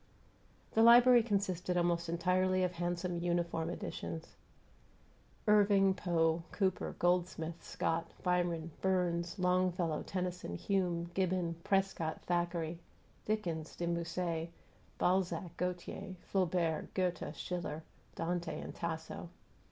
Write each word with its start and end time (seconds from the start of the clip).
The 0.71 0.81
library 0.81 1.21
consisted 1.21 1.77
almost 1.77 2.09
entirely 2.09 2.63
of 2.63 2.71
handsome 2.71 3.19
"uniform 3.19 3.69
editions": 3.69 4.35
Irving, 5.47 5.93
Poe, 5.93 6.41
Cooper, 6.51 6.95
Goldsmith, 6.97 7.63
Scott, 7.63 8.09
Byron, 8.23 8.71
Burns, 8.81 9.37
Longfellow, 9.37 10.01
Tennyson, 10.01 10.55
Hume, 10.55 11.11
Gibbon, 11.13 11.53
Prescott, 11.63 12.19
Thackeray, 12.25 12.79
Dickens, 13.25 13.75
De 13.75 13.85
Musset, 13.85 14.49
Balzac, 14.97 15.55
Gautier, 15.57 16.15
Flaubert, 16.23 16.91
Goethe, 16.95 17.35
Schiller, 17.35 17.83
Dante, 18.15 18.59
and 18.59 18.73
Tasso. 18.73 19.29